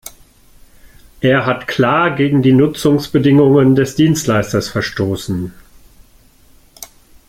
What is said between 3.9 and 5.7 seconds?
Dienstleisters verstoßen.